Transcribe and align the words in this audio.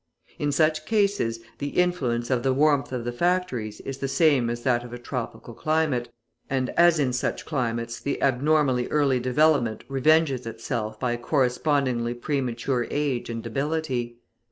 In 0.39 0.51
such 0.51 0.87
cases, 0.87 1.41
the 1.59 1.77
influence 1.77 2.31
of 2.31 2.41
the 2.41 2.55
warmth 2.55 2.91
of 2.91 3.05
the 3.05 3.11
factories 3.11 3.81
is 3.81 3.99
the 3.99 4.07
same 4.07 4.49
as 4.49 4.63
that 4.63 4.83
of 4.83 4.91
a 4.93 4.97
tropical 4.97 5.53
climate, 5.53 6.09
and, 6.49 6.71
as 6.71 6.97
in 6.97 7.13
such 7.13 7.45
climates, 7.45 7.99
the 7.99 8.19
abnormally 8.19 8.87
early 8.87 9.19
development 9.19 9.83
revenges 9.87 10.47
itself 10.47 10.99
by 10.99 11.17
correspondingly 11.17 12.15
premature 12.15 12.87
age 12.89 13.29
and 13.29 13.43
debility. 13.43 14.17